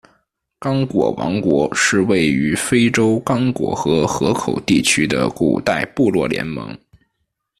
[0.57, 6.75] 刚果王国是位于非洲刚果河河口地区的古代部落联盟。